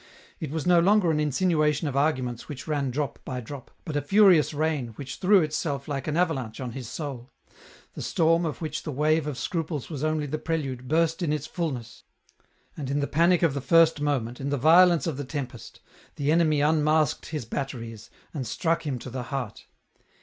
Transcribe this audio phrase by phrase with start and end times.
[0.39, 4.01] It was no longer an insinuation of arguments which ran drop by drop, but a
[4.01, 7.29] furious rain, which threw itself like an avalanche on his soul.
[7.93, 11.45] The storm, of which the wave of scruples was only the prelude, burst in its
[11.45, 12.01] fulness;
[12.75, 15.81] and in the panic of the first moment, in the violence of the tempest,
[16.15, 19.67] the enemy unmasked his batteries, and struck him to the heart.